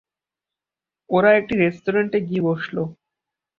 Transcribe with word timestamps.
ওরা 1.09 1.29
একটি 1.39 1.53
রেস্টুরেন্টে 1.57 2.19
গিয়ে 2.27 2.41
বসল। 2.47 2.75